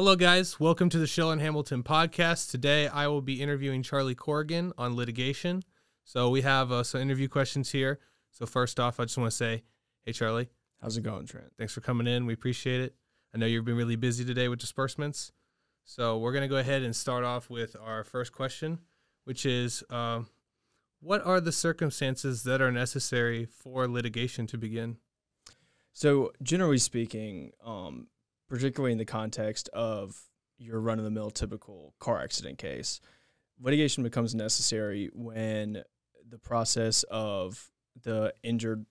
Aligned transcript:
Hello, 0.00 0.16
guys. 0.16 0.58
Welcome 0.58 0.88
to 0.88 0.98
the 0.98 1.06
Shill 1.06 1.30
and 1.30 1.42
Hamilton 1.42 1.82
podcast. 1.82 2.50
Today, 2.50 2.88
I 2.88 3.06
will 3.08 3.20
be 3.20 3.42
interviewing 3.42 3.82
Charlie 3.82 4.14
Corrigan 4.14 4.72
on 4.78 4.96
litigation. 4.96 5.62
So, 6.04 6.30
we 6.30 6.40
have 6.40 6.72
uh, 6.72 6.84
some 6.84 7.02
interview 7.02 7.28
questions 7.28 7.72
here. 7.72 7.98
So, 8.30 8.46
first 8.46 8.80
off, 8.80 8.98
I 8.98 9.04
just 9.04 9.18
want 9.18 9.30
to 9.30 9.36
say, 9.36 9.62
hey, 10.06 10.12
Charlie, 10.12 10.48
How's 10.80 10.96
it 10.96 11.02
going, 11.02 11.26
Trent? 11.26 11.52
thanks 11.58 11.74
for 11.74 11.82
coming 11.82 12.06
in. 12.06 12.24
We 12.24 12.32
appreciate 12.32 12.80
it. 12.80 12.94
I 13.34 13.36
know 13.36 13.44
you've 13.44 13.66
been 13.66 13.76
really 13.76 13.96
busy 13.96 14.24
today 14.24 14.48
with 14.48 14.60
disbursements. 14.60 15.32
So, 15.84 16.16
we're 16.16 16.32
going 16.32 16.44
to 16.44 16.48
go 16.48 16.56
ahead 16.56 16.80
and 16.80 16.96
start 16.96 17.22
off 17.22 17.50
with 17.50 17.76
our 17.78 18.02
first 18.02 18.32
question, 18.32 18.78
which 19.24 19.44
is 19.44 19.84
um, 19.90 20.28
What 21.00 21.26
are 21.26 21.42
the 21.42 21.52
circumstances 21.52 22.44
that 22.44 22.62
are 22.62 22.72
necessary 22.72 23.44
for 23.44 23.86
litigation 23.86 24.46
to 24.46 24.56
begin? 24.56 24.96
So, 25.92 26.32
generally 26.42 26.78
speaking, 26.78 27.52
um, 27.62 28.06
particularly 28.50 28.92
in 28.92 28.98
the 28.98 29.04
context 29.04 29.70
of 29.72 30.24
your 30.58 30.80
run 30.80 30.98
of 30.98 31.04
the 31.04 31.10
mill 31.10 31.30
typical 31.30 31.94
car 32.00 32.20
accident 32.20 32.58
case, 32.58 33.00
litigation 33.58 34.02
becomes 34.02 34.34
necessary 34.34 35.08
when 35.14 35.82
the 36.28 36.38
process 36.38 37.04
of 37.04 37.70
the 38.02 38.34
injured 38.42 38.84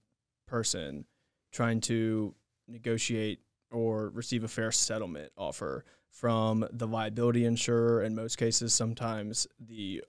person 0.47 1.05
trying 1.51 1.81
to 1.81 2.33
negotiate 2.67 3.41
or 3.69 4.09
receive 4.09 4.43
a 4.43 4.47
fair 4.47 4.71
settlement 4.71 5.31
offer 5.37 5.83
from 6.09 6.65
the 6.71 6.87
liability 6.87 7.45
insurer, 7.45 8.01
in 8.01 8.15
most 8.15 8.37
cases, 8.37 8.73
sometimes 8.73 9.45
the 9.59 10.01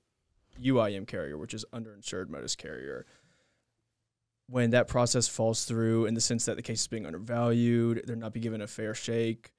UIM 0.63 1.07
carrier, 1.07 1.37
which 1.37 1.55
is 1.55 1.65
underinsured 1.73 2.29
motorist 2.29 2.57
carrier. 2.57 3.05
When 4.51 4.71
that 4.71 4.89
process 4.89 5.29
falls 5.29 5.65
through 5.65 6.07
in 6.07 6.15
the 6.15 6.21
sense 6.21 6.47
that 6.47 6.57
the 6.57 6.63
case 6.63 6.81
is 6.81 6.89
being 6.89 7.07
undervalued, 7.07 8.03
they're 8.05 8.17
not 8.17 8.33
being 8.33 8.43
given 8.43 8.61
a 8.61 8.67
fair 8.67 8.95
shake, 8.95 9.53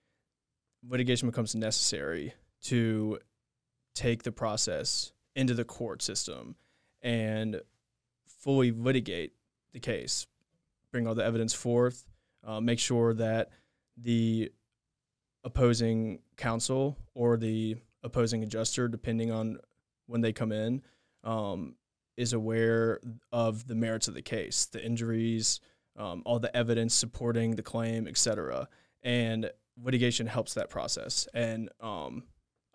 litigation 0.86 1.30
becomes 1.30 1.56
necessary 1.56 2.34
to 2.64 3.18
take 3.96 4.24
the 4.24 4.34
process 4.34 5.14
into 5.34 5.54
the 5.54 5.64
court 5.64 6.02
system 6.02 6.56
and 7.02 7.62
fully 8.28 8.72
litigate 8.72 9.32
the 9.74 9.80
case, 9.80 10.28
bring 10.92 11.08
all 11.08 11.16
the 11.16 11.24
evidence 11.24 11.54
forth, 11.54 12.06
uh, 12.46 12.60
make 12.60 12.80
sure 12.80 13.14
that 13.14 13.50
the 13.98 14.52
opposing 15.44 16.20
counsel 16.38 16.98
or 17.14 17.38
the 17.38 17.78
opposing 18.04 18.44
adjuster, 18.44 18.88
depending 18.88 19.32
on 19.32 19.58
when 20.08 20.22
they 20.22 20.34
come 20.34 20.52
in, 20.52 20.82
um, 21.24 21.76
is 22.22 22.34
aware 22.34 23.00
of 23.32 23.68
the 23.68 23.76
merits 23.76 24.08
of 24.08 24.14
the 24.14 24.22
case, 24.22 24.66
the 24.66 24.84
injuries, 24.84 25.60
um, 25.98 26.22
all 26.26 26.40
the 26.40 26.56
evidence 26.56 26.94
supporting 26.94 27.56
the 27.56 27.64
claim, 27.64 28.08
etc. 28.08 28.70
And 29.02 29.50
litigation 29.82 30.28
helps 30.28 30.54
that 30.54 30.70
process. 30.70 31.28
And 31.34 31.70
um, 31.80 32.24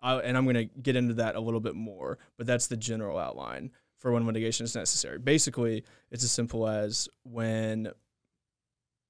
I, 0.01 0.15
and 0.17 0.37
I'm 0.37 0.43
going 0.43 0.55
to 0.55 0.65
get 0.65 0.95
into 0.95 1.15
that 1.15 1.35
a 1.35 1.39
little 1.39 1.61
bit 1.61 1.75
more, 1.75 2.17
but 2.37 2.45
that's 2.45 2.67
the 2.67 2.77
general 2.77 3.17
outline 3.17 3.71
for 3.97 4.11
when 4.11 4.25
litigation 4.27 4.65
is 4.65 4.75
necessary. 4.75 5.17
Basically, 5.17 5.83
it's 6.11 6.23
as 6.23 6.31
simple 6.31 6.67
as 6.67 7.07
when 7.23 7.91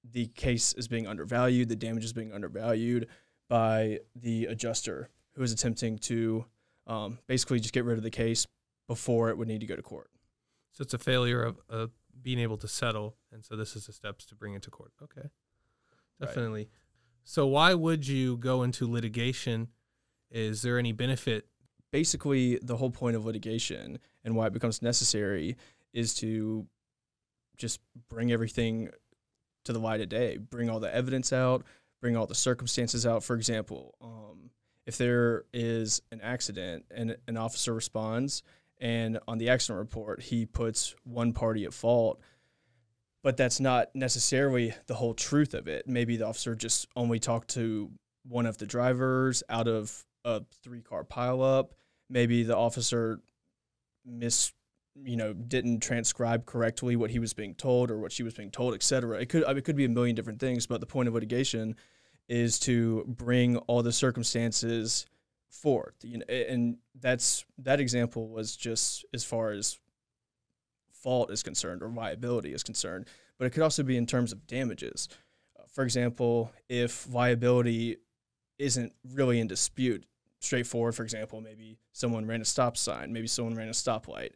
the 0.09 0.27
case 0.27 0.73
is 0.73 0.87
being 0.87 1.07
undervalued, 1.07 1.67
the 1.67 1.75
damage 1.75 2.05
is 2.05 2.13
being 2.13 2.31
undervalued 2.31 3.07
by 3.49 3.99
the 4.15 4.45
adjuster 4.45 5.09
who 5.35 5.41
is 5.41 5.51
attempting 5.51 5.97
to 5.97 6.45
um, 6.85 7.17
basically 7.27 7.59
just 7.59 7.73
get 7.73 7.85
rid 7.85 7.97
of 7.97 8.03
the 8.03 8.11
case 8.11 8.45
before 8.87 9.29
it 9.29 9.37
would 9.37 9.47
need 9.47 9.59
to 9.59 9.65
go 9.65 9.75
to 9.75 9.81
court. 9.81 10.09
So, 10.77 10.83
it's 10.83 10.93
a 10.93 10.99
failure 10.99 11.41
of 11.41 11.57
uh, 11.71 11.87
being 12.21 12.37
able 12.37 12.57
to 12.57 12.67
settle. 12.67 13.15
And 13.31 13.43
so, 13.43 13.55
this 13.55 13.75
is 13.75 13.87
the 13.87 13.93
steps 13.93 14.25
to 14.27 14.35
bring 14.35 14.53
it 14.53 14.61
to 14.61 14.69
court. 14.69 14.91
Okay. 15.01 15.21
Right. 16.19 16.27
Definitely. 16.27 16.69
So, 17.23 17.47
why 17.47 17.73
would 17.73 18.07
you 18.07 18.37
go 18.37 18.61
into 18.61 18.87
litigation? 18.87 19.69
Is 20.29 20.61
there 20.61 20.77
any 20.77 20.91
benefit? 20.91 21.47
Basically, 21.91 22.59
the 22.61 22.77
whole 22.77 22.91
point 22.91 23.15
of 23.15 23.25
litigation 23.25 23.97
and 24.23 24.35
why 24.35 24.45
it 24.45 24.53
becomes 24.53 24.83
necessary 24.83 25.57
is 25.93 26.13
to 26.15 26.67
just 27.57 27.79
bring 28.07 28.31
everything 28.31 28.91
to 29.65 29.73
the 29.73 29.79
light 29.79 29.99
of 29.99 30.09
day, 30.09 30.37
bring 30.37 30.69
all 30.69 30.79
the 30.79 30.93
evidence 30.93 31.33
out, 31.33 31.65
bring 32.01 32.15
all 32.15 32.27
the 32.27 32.35
circumstances 32.35 33.03
out. 33.03 33.23
For 33.23 33.35
example, 33.35 33.95
um, 33.99 34.51
if 34.85 34.97
there 34.99 35.45
is 35.53 36.03
an 36.11 36.21
accident 36.21 36.85
and 36.91 37.17
an 37.27 37.35
officer 37.35 37.73
responds, 37.73 38.43
and 38.79 39.19
on 39.27 39.37
the 39.37 39.49
accident 39.49 39.79
report 39.79 40.21
he 40.21 40.45
puts 40.45 40.95
one 41.03 41.33
party 41.33 41.65
at 41.65 41.73
fault, 41.73 42.19
but 43.23 43.37
that's 43.37 43.59
not 43.59 43.89
necessarily 43.95 44.73
the 44.87 44.95
whole 44.95 45.13
truth 45.13 45.53
of 45.53 45.67
it. 45.67 45.87
Maybe 45.87 46.17
the 46.17 46.27
officer 46.27 46.55
just 46.55 46.87
only 46.95 47.19
talked 47.19 47.49
to 47.49 47.91
one 48.23 48.45
of 48.45 48.57
the 48.57 48.65
drivers 48.65 49.43
out 49.49 49.67
of 49.67 50.05
a 50.25 50.43
three 50.63 50.81
car 50.81 51.03
pileup. 51.03 51.69
Maybe 52.09 52.43
the 52.43 52.57
officer 52.57 53.19
mis 54.05 54.53
you 55.03 55.15
know 55.15 55.33
didn't 55.33 55.81
transcribe 55.81 56.45
correctly 56.45 56.95
what 56.95 57.11
he 57.11 57.19
was 57.19 57.33
being 57.33 57.53
told 57.53 57.91
or 57.91 57.99
what 57.99 58.11
she 58.11 58.23
was 58.23 58.33
being 58.33 58.51
told, 58.51 58.73
etc. 58.73 59.19
It 59.19 59.29
could 59.29 59.43
I 59.43 59.49
mean, 59.49 59.57
it 59.57 59.65
could 59.65 59.75
be 59.75 59.85
a 59.85 59.89
million 59.89 60.15
different 60.15 60.39
things, 60.39 60.67
but 60.67 60.79
the 60.79 60.87
point 60.87 61.07
of 61.07 61.13
litigation 61.13 61.75
is 62.29 62.59
to 62.59 63.05
bring 63.07 63.57
all 63.57 63.83
the 63.83 63.91
circumstances 63.91 65.05
forth. 65.49 65.95
You 66.03 66.19
know, 66.19 66.25
and 66.25 66.77
that's 66.99 67.45
that 67.57 67.79
example 67.79 68.29
was 68.29 68.55
just 68.55 69.05
as 69.13 69.23
far 69.23 69.51
as 69.51 69.79
fault 70.91 71.31
is 71.31 71.43
concerned 71.43 71.81
or 71.81 71.89
liability 71.89 72.53
is 72.53 72.63
concerned, 72.63 73.05
but 73.37 73.45
it 73.45 73.51
could 73.51 73.63
also 73.63 73.83
be 73.83 73.97
in 73.97 74.05
terms 74.05 74.31
of 74.31 74.47
damages. 74.47 75.07
Uh, 75.57 75.63
for 75.71 75.83
example, 75.83 76.51
if 76.69 77.11
liability 77.11 77.97
isn't 78.57 78.93
really 79.13 79.39
in 79.39 79.47
dispute, 79.47 80.05
straightforward, 80.39 80.95
for 80.95 81.03
example, 81.03 81.41
maybe 81.41 81.77
someone 81.93 82.25
ran 82.25 82.41
a 82.41 82.45
stop 82.45 82.77
sign, 82.77 83.13
maybe 83.13 83.27
someone 83.27 83.55
ran 83.55 83.67
a 83.67 83.71
stoplight. 83.71 84.31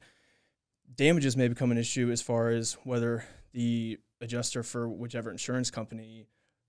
Damages 0.94 1.38
may 1.38 1.48
become 1.48 1.72
an 1.72 1.78
issue 1.78 2.12
as 2.12 2.22
far 2.22 2.50
as 2.50 2.78
whether 2.84 3.26
the 3.54 3.98
adjuster 4.20 4.64
for 4.64 4.88
whichever 4.88 5.32
insurance 5.32 5.72
company 5.72 6.28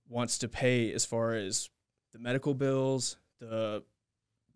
wants 0.09 0.39
to 0.39 0.49
pay 0.49 0.93
as 0.93 1.05
far 1.05 1.35
as 1.35 1.71
the 2.13 2.19
medical 2.19 2.55
bills, 2.55 3.17
the 3.41 3.83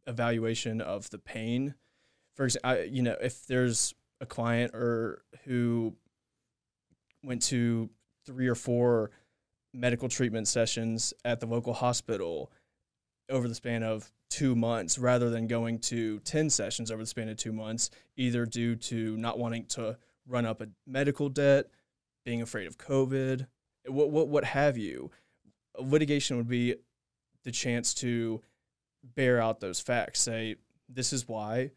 evaluation 0.07 0.81
of 0.81 1.11
the 1.11 1.19
pain. 1.19 1.75
For 2.35 2.45
example, 2.45 2.85
you 2.85 3.03
know, 3.03 3.17
if 3.21 3.47
there's 3.47 3.95
a 4.21 4.27
client 4.27 4.75
or 4.75 5.23
who 5.45 5.95
went 7.23 7.43
to 7.43 7.91
three 8.25 8.49
or 8.49 8.55
four 8.55 9.11
medical 9.75 10.09
treatment 10.09 10.49
sessions 10.49 11.13
at 11.25 11.41
the 11.41 11.47
local 11.47 11.75
hospital 11.75 12.51
over 13.29 13.49
the 13.49 13.55
span 13.55 13.83
of 13.83 14.11
two 14.31 14.55
months 14.55 14.99
rather 14.99 15.31
than 15.31 15.47
going 15.47 15.79
to 15.79 16.19
10 16.21 16.51
sessions 16.51 16.91
over 16.91 17.03
the 17.03 17.07
span 17.07 17.29
of 17.29 17.37
two 17.37 17.53
months, 17.53 17.91
either 18.17 18.47
due 18.47 18.77
to 18.77 19.17
not 19.17 19.39
wanting 19.39 19.65
to 19.67 19.97
run 20.27 20.47
up 20.47 20.61
a 20.61 20.69
medical 20.87 21.29
debt, 21.29 21.67
being 22.25 22.43
afraid 22.43 22.67
of 22.67 22.79
COVID, 22.79 23.47
what, 23.87 24.11
what, 24.11 24.29
what 24.29 24.45
have 24.45 24.77
you. 24.77 25.11
Litigation 25.79 26.37
would 26.37 26.49
be 26.49 26.77
the 27.45 27.53
chance 27.53 27.95
to 27.95 28.43
bear 29.15 29.41
out 29.41 29.61
those 29.61 29.81
facts. 29.81 30.21
Say, 30.21 30.57
this 30.89 31.13
is 31.13 31.29
why, 31.29 31.71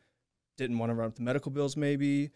didn't 0.58 0.78
want 0.78 0.90
to 0.90 0.94
run 0.94 1.08
up 1.08 1.16
the 1.16 1.22
medical 1.22 1.52
bills, 1.52 1.78
maybe, 1.78 2.32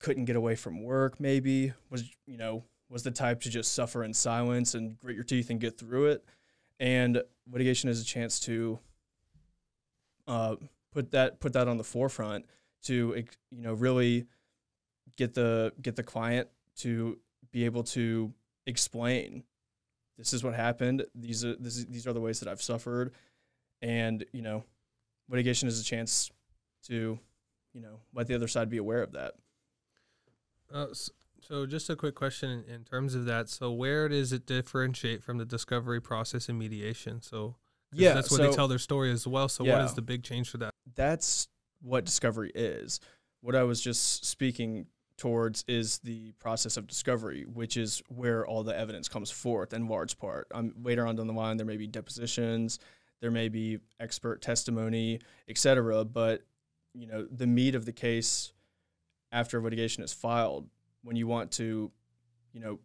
couldn't 0.00 0.24
get 0.26 0.36
away 0.36 0.54
from 0.54 0.82
work, 0.82 1.20
maybe, 1.20 1.72
was, 1.90 2.04
you 2.26 2.36
know, 2.36 2.64
was 2.88 3.02
the 3.02 3.10
type 3.10 3.40
to 3.42 3.50
just 3.50 3.72
suffer 3.72 4.04
in 4.04 4.14
silence 4.14 4.74
and 4.74 4.98
grit 4.98 5.14
your 5.14 5.24
teeth 5.24 5.50
and 5.50 5.60
get 5.60 5.78
through 5.78 6.06
it. 6.06 6.24
And 6.78 7.22
litigation 7.50 7.88
is 7.88 8.00
a 8.00 8.04
chance 8.04 8.38
to 8.40 8.78
uh, 10.26 10.56
put 10.92 11.10
that 11.12 11.40
put 11.40 11.52
that 11.52 11.68
on 11.68 11.76
the 11.76 11.84
forefront 11.84 12.46
to 12.82 13.24
you 13.50 13.62
know 13.62 13.74
really 13.74 14.26
get 15.16 15.34
the 15.34 15.72
get 15.80 15.96
the 15.96 16.02
client 16.02 16.48
to 16.76 17.18
be 17.52 17.64
able 17.64 17.82
to 17.82 18.32
explain 18.66 19.44
this 20.18 20.32
is 20.32 20.42
what 20.42 20.54
happened 20.54 21.04
these 21.14 21.44
are 21.44 21.54
this 21.56 21.76
is, 21.76 21.86
these 21.86 22.06
are 22.06 22.12
the 22.12 22.20
ways 22.20 22.40
that 22.40 22.48
I've 22.48 22.62
suffered 22.62 23.12
and 23.82 24.24
you 24.32 24.42
know 24.42 24.64
litigation 25.28 25.68
is 25.68 25.80
a 25.80 25.84
chance 25.84 26.30
to 26.84 27.18
you 27.72 27.80
know 27.80 28.00
let 28.14 28.26
the 28.26 28.34
other 28.34 28.48
side 28.48 28.68
be 28.70 28.76
aware 28.78 29.02
of 29.02 29.12
that 29.12 29.34
Uh, 30.72 30.86
so, 31.40 31.64
just 31.64 31.88
a 31.90 31.94
quick 31.94 32.16
question 32.16 32.64
in, 32.66 32.82
terms 32.82 33.14
of 33.14 33.24
that. 33.26 33.48
So, 33.48 33.70
where 33.70 34.08
does 34.08 34.32
it 34.32 34.46
differentiate 34.46 35.22
from 35.22 35.38
the 35.38 35.44
discovery 35.44 36.00
process 36.00 36.48
and 36.48 36.58
mediation? 36.58 37.22
So, 37.22 37.54
Yeah, 37.92 38.14
that's 38.14 38.32
where 38.32 38.40
they 38.48 38.52
tell 38.52 38.66
their 38.66 38.80
story 38.80 39.12
as 39.12 39.28
well. 39.28 39.48
So, 39.48 39.62
what 39.62 39.70
Yeah. 39.78 39.84
is 39.84 39.94
the 39.94 40.02
big 40.02 40.24
change 40.24 40.50
for 40.50 40.58
that? 40.58 40.72
that's 40.96 41.46
what 41.82 42.04
discovery 42.04 42.50
is. 42.54 42.98
What 43.42 43.54
I 43.54 43.62
was 43.62 43.80
just 43.80 44.24
speaking 44.24 44.86
towards 45.18 45.64
is 45.68 45.98
the 45.98 46.32
process 46.40 46.76
of 46.76 46.88
discovery, 46.88 47.44
which 47.44 47.76
is 47.76 48.02
where 48.08 48.44
all 48.44 48.64
the 48.64 48.76
evidence 48.76 49.08
comes 49.08 49.30
forth 49.30 49.72
in 49.72 49.86
large 49.86 50.18
part. 50.18 50.48
Um, 50.52 50.74
later 50.82 51.06
on 51.06 51.14
down 51.14 51.28
the 51.28 51.32
line, 51.32 51.58
there 51.58 51.66
may 51.66 51.76
be 51.76 51.86
depositions, 51.86 52.80
there 53.20 53.30
may 53.30 53.48
be 53.48 53.78
expert 54.00 54.42
testimony, 54.42 55.20
etc. 55.48 56.04
But 56.04 56.42
you 56.94 57.06
know, 57.06 57.26
the 57.30 57.46
meat 57.46 57.74
of 57.74 57.84
the 57.84 57.92
case 57.92 58.52
after 59.32 59.60
litigation 59.60 60.02
is 60.02 60.12
filed, 60.12 60.68
when 61.02 61.16
you 61.16 61.26
want 61.26 61.50
to, 61.52 61.90
you 62.52 62.60
know, 62.60 62.78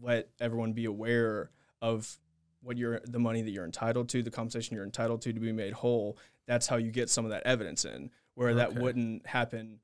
let 0.00 0.28
everyone 0.40 0.72
be 0.72 0.84
aware 0.84 1.50
of 1.80 2.18
what 2.62 2.76
you're 2.76 3.00
the 3.04 3.18
money 3.18 3.42
that 3.42 3.50
you're 3.50 3.64
entitled 3.64 4.08
to, 4.10 4.22
the 4.22 4.30
compensation 4.30 4.76
you're 4.76 4.84
entitled 4.84 5.20
to 5.22 5.32
to 5.32 5.40
be 5.40 5.52
made 5.52 5.72
whole. 5.72 6.16
That's 6.46 6.66
how 6.66 6.76
you 6.76 6.90
get 6.90 7.10
some 7.10 7.24
of 7.24 7.30
that 7.30 7.42
evidence 7.44 7.84
in, 7.84 8.10
where 8.34 8.54
that 8.54 8.74
wouldn't 8.74 9.26
happen 9.26 9.80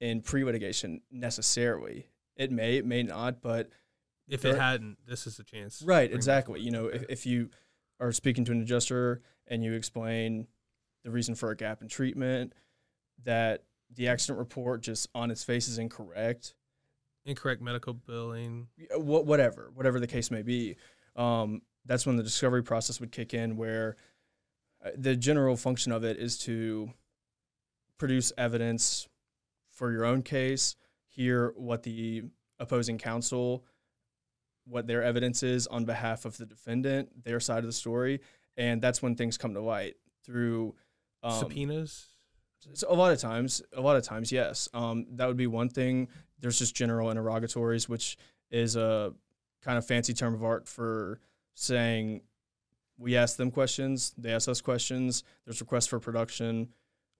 in 0.00 0.20
pre-litigation 0.20 1.00
necessarily. 1.10 2.08
It 2.36 2.50
may, 2.50 2.76
it 2.76 2.86
may 2.86 3.02
not, 3.02 3.40
but 3.40 3.70
If 4.28 4.42
There- 4.42 4.54
it 4.54 4.58
hadn't, 4.58 4.98
this 5.06 5.26
is 5.26 5.38
a 5.38 5.44
chance. 5.44 5.82
Right, 5.82 6.10
exactly. 6.12 6.60
You 6.60 6.70
know, 6.70 6.86
if, 6.86 7.04
if 7.08 7.26
you 7.26 7.50
are 8.02 8.12
speaking 8.12 8.44
to 8.44 8.52
an 8.52 8.60
adjuster 8.60 9.22
and 9.46 9.62
you 9.62 9.72
explain 9.72 10.46
the 11.04 11.10
reason 11.10 11.34
for 11.34 11.50
a 11.50 11.56
gap 11.56 11.80
in 11.82 11.88
treatment, 11.88 12.52
that 13.24 13.62
the 13.94 14.08
accident 14.08 14.38
report 14.38 14.82
just 14.82 15.08
on 15.14 15.30
its 15.30 15.44
face 15.44 15.68
is 15.68 15.78
incorrect, 15.78 16.54
incorrect 17.24 17.62
medical 17.62 17.94
billing. 17.94 18.66
whatever, 18.96 19.70
whatever 19.74 20.00
the 20.00 20.06
case 20.06 20.30
may 20.30 20.42
be, 20.42 20.76
um, 21.16 21.62
that's 21.84 22.06
when 22.06 22.16
the 22.16 22.22
discovery 22.22 22.62
process 22.62 23.00
would 23.00 23.12
kick 23.12 23.34
in, 23.34 23.56
where 23.56 23.96
uh, 24.84 24.90
the 24.96 25.16
general 25.16 25.56
function 25.56 25.92
of 25.92 26.04
it 26.04 26.16
is 26.18 26.38
to 26.38 26.90
produce 27.98 28.32
evidence 28.36 29.08
for 29.70 29.92
your 29.92 30.04
own 30.04 30.22
case, 30.22 30.76
hear 31.06 31.52
what 31.56 31.82
the 31.82 32.22
opposing 32.58 32.98
counsel, 32.98 33.64
what 34.64 34.86
their 34.86 35.02
evidence 35.02 35.42
is 35.42 35.66
on 35.66 35.84
behalf 35.84 36.24
of 36.24 36.36
the 36.36 36.46
defendant, 36.46 37.24
their 37.24 37.40
side 37.40 37.58
of 37.58 37.66
the 37.66 37.72
story, 37.72 38.20
and 38.56 38.80
that's 38.80 39.02
when 39.02 39.14
things 39.14 39.36
come 39.36 39.54
to 39.54 39.60
light 39.60 39.96
through 40.24 40.74
um, 41.22 41.38
Subpoenas. 41.38 42.06
so 42.74 42.86
a 42.88 42.94
lot 42.94 43.12
of 43.12 43.18
times, 43.18 43.62
a 43.76 43.80
lot 43.80 43.96
of 43.96 44.02
times, 44.02 44.30
yes. 44.30 44.68
Um, 44.74 45.06
that 45.12 45.26
would 45.26 45.36
be 45.36 45.46
one 45.46 45.68
thing. 45.68 46.08
There's 46.40 46.58
just 46.58 46.74
general 46.74 47.10
interrogatories, 47.10 47.88
which 47.88 48.16
is 48.50 48.76
a 48.76 49.12
kind 49.62 49.78
of 49.78 49.86
fancy 49.86 50.12
term 50.12 50.34
of 50.34 50.44
art 50.44 50.68
for 50.68 51.20
saying 51.54 52.22
we 52.98 53.16
ask 53.16 53.36
them 53.36 53.50
questions, 53.50 54.14
they 54.16 54.30
ask 54.32 54.48
us 54.48 54.60
questions. 54.60 55.24
There's 55.44 55.60
requests 55.60 55.86
for 55.86 55.98
production. 55.98 56.68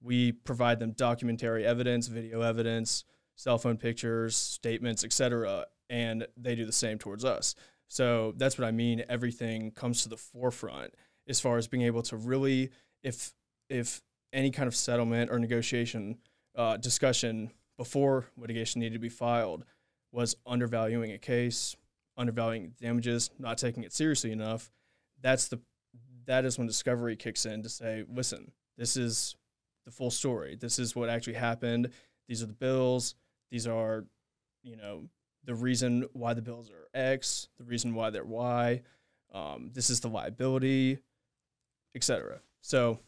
We 0.01 0.33
provide 0.33 0.79
them 0.79 0.93
documentary 0.93 1.65
evidence, 1.65 2.07
video 2.09 2.43
evidence, 2.43 3.05
cell 3.37 3.59
phone 3.59 3.77
pictures, 3.77 4.37
statements, 4.37 5.05
etc., 5.05 5.67
and 5.93 6.27
they 6.39 6.55
do 6.55 6.65
the 6.65 6.73
same 6.73 6.99
towards 6.99 7.25
us. 7.25 7.55
So 7.87 8.33
that's 8.39 8.59
what 8.59 8.67
I 8.67 8.71
mean. 8.71 9.05
Everything 9.09 9.71
comes 9.71 10.03
to 10.03 10.09
the 10.09 10.17
forefront 10.17 10.95
as 11.29 11.39
far 11.39 11.59
as 11.59 11.69
being 11.69 11.85
able 11.85 12.03
to 12.05 12.17
really, 12.17 12.71
if 13.05 13.33
if 13.69 14.03
any 14.33 14.51
kind 14.51 14.67
of 14.67 14.75
settlement 14.75 15.31
or 15.31 15.39
negotiation 15.39 16.17
uh, 16.57 16.79
discussion 16.79 17.51
before 17.77 18.27
litigation 18.37 18.81
needed 18.81 18.95
to 18.95 18.99
be 18.99 19.11
filed 19.11 19.65
was 20.11 20.35
undervaluing 20.47 21.13
a 21.13 21.19
case, 21.19 21.77
undervaluing 22.17 22.73
damages, 22.81 23.31
not 23.39 23.59
taking 23.59 23.83
it 23.85 23.93
seriously 23.93 24.33
enough. 24.33 24.71
That's 25.21 25.49
the 25.49 25.61
that 26.25 26.47
is 26.47 26.57
when 26.57 26.67
discovery 26.67 27.17
kicks 27.17 27.45
in 27.45 27.63
to 27.63 27.69
say, 27.69 28.05
listen, 28.09 28.53
this 28.79 28.97
is 28.97 29.37
the 29.85 29.91
full 29.91 30.11
story. 30.11 30.57
This 30.59 30.79
is 30.79 30.97
what 30.97 31.11
actually 31.11 31.35
happened. 31.35 31.91
These 32.29 32.43
are 32.43 32.47
the 32.47 32.53
bills. 32.55 33.15
These 33.51 33.67
are, 33.67 34.07
you 34.63 34.77
know, 34.77 35.09
the 35.45 35.55
reason 35.55 36.07
why 36.13 36.35
the 36.35 36.43
bills 36.43 36.71
are 36.71 36.89
X, 36.95 37.49
the 37.59 37.65
reason 37.65 37.95
why 37.95 38.11
they're 38.11 38.25
Y. 38.25 38.83
Um, 39.33 39.71
this 39.73 39.91
is 39.91 40.01
the 40.01 40.09
liability, 40.09 40.99
etc. 41.95 42.41
So 42.61 42.99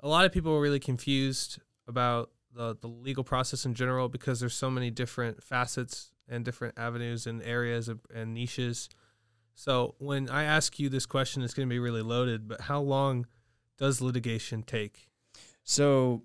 a 0.00 0.08
lot 0.08 0.24
of 0.24 0.32
people 0.32 0.52
are 0.54 0.60
really 0.60 0.80
confused 0.80 1.58
about 1.88 2.30
the, 2.54 2.76
the 2.80 2.86
legal 2.86 3.24
process 3.24 3.66
in 3.66 3.74
general 3.74 4.08
because 4.08 4.40
there's 4.40 4.54
so 4.54 4.70
many 4.70 4.90
different 4.90 5.42
facets 5.42 6.12
and 6.28 6.44
different 6.44 6.78
avenues 6.78 7.26
and 7.26 7.42
areas 7.42 7.88
of, 7.88 8.00
and 8.14 8.32
niches. 8.32 8.88
So 9.54 9.94
when 9.98 10.28
I 10.30 10.44
ask 10.44 10.78
you 10.78 10.88
this 10.88 11.06
question, 11.06 11.42
it's 11.42 11.54
going 11.54 11.68
to 11.68 11.72
be 11.72 11.78
really 11.78 12.02
loaded. 12.02 12.48
But 12.48 12.62
how 12.62 12.80
long 12.80 13.26
does 13.78 14.00
litigation 14.00 14.62
take? 14.62 15.08
So 15.62 16.22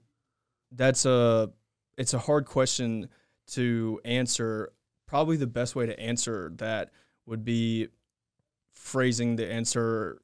that's 0.71 1.06
a 1.06 1.51
it's 1.98 2.13
a 2.13 2.19
hard 2.19 2.45
question 2.45 3.10
to 3.51 4.00
answer. 4.06 4.71
Probably 5.09 5.38
the 5.38 5.47
best 5.47 5.75
way 5.75 5.88
to 5.88 6.00
answer 6.00 6.51
that 6.57 6.91
would 7.25 7.44
be 7.44 7.88
phrasing 8.73 9.35
the 9.35 9.51
answer 9.51 10.21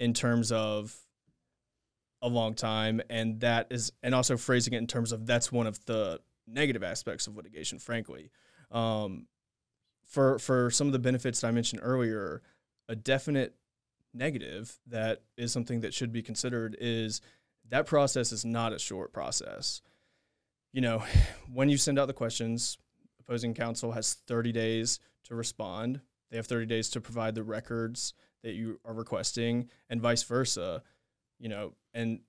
in 0.00 0.14
terms 0.14 0.50
of 0.50 0.96
a 2.22 2.28
long 2.28 2.54
time 2.54 3.02
and 3.10 3.40
that 3.40 3.66
is 3.70 3.92
and 4.02 4.14
also 4.14 4.36
phrasing 4.36 4.72
it 4.72 4.78
in 4.78 4.86
terms 4.86 5.12
of 5.12 5.26
that's 5.26 5.52
one 5.52 5.66
of 5.66 5.84
the 5.84 6.18
negative 6.46 6.82
aspects 6.82 7.26
of 7.26 7.36
litigation 7.36 7.78
frankly. 7.78 8.30
Um, 8.70 9.26
for 10.06 10.38
for 10.38 10.70
some 10.70 10.86
of 10.86 10.92
the 10.94 10.98
benefits 10.98 11.40
that 11.40 11.48
i 11.48 11.50
mentioned 11.50 11.80
earlier 11.84 12.42
a 12.88 12.96
definite 12.96 13.54
negative 14.14 14.78
that 14.86 15.22
is 15.36 15.52
something 15.52 15.80
that 15.80 15.94
should 15.94 16.12
be 16.12 16.22
considered 16.22 16.76
is 16.80 17.20
that 17.68 17.86
process 17.86 18.32
is 18.32 18.44
not 18.44 18.72
a 18.72 18.78
short 18.78 19.12
process. 19.12 19.80
You 20.72 20.80
know 20.80 21.02
when 21.52 21.68
you 21.68 21.76
send 21.76 21.98
out 21.98 22.06
the 22.06 22.14
questions 22.14 22.78
opposing 23.26 23.54
counsel 23.54 23.92
has 23.92 24.14
30 24.26 24.52
days 24.52 25.00
to 25.24 25.34
respond 25.34 26.00
they 26.30 26.36
have 26.36 26.46
30 26.46 26.66
days 26.66 26.88
to 26.90 27.00
provide 27.00 27.34
the 27.34 27.42
records 27.42 28.14
that 28.42 28.54
you 28.54 28.80
are 28.84 28.94
requesting 28.94 29.68
and 29.90 30.00
vice 30.00 30.22
versa 30.22 30.82
you 31.42 31.48
know, 31.48 31.74
and 31.92 32.20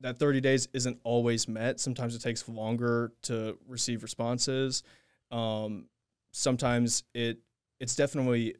that 0.00 0.18
30 0.18 0.40
days 0.40 0.66
isn't 0.72 0.98
always 1.04 1.46
met. 1.46 1.78
Sometimes 1.78 2.16
it 2.16 2.22
takes 2.22 2.48
longer 2.48 3.12
to 3.22 3.56
receive 3.68 4.02
responses. 4.02 4.82
Um, 5.30 5.86
sometimes 6.32 7.04
it 7.14 7.38
it's 7.78 7.94
definitely 7.94 8.56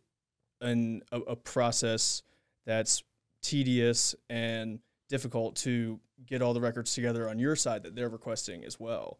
an 0.60 1.02
a, 1.10 1.20
a 1.20 1.36
process 1.36 2.22
that's 2.66 3.02
tedious 3.42 4.14
and 4.30 4.78
difficult 5.08 5.56
to 5.56 5.98
get 6.26 6.42
all 6.42 6.54
the 6.54 6.60
records 6.60 6.94
together 6.94 7.28
on 7.28 7.38
your 7.38 7.56
side 7.56 7.82
that 7.82 7.96
they're 7.96 8.08
requesting 8.08 8.64
as 8.64 8.78
well. 8.78 9.18